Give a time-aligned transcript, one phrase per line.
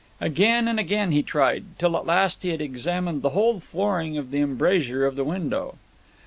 [0.19, 4.31] Again and again he tried, till at last he had examined the whole flooring of
[4.31, 5.75] the embrasure of the window.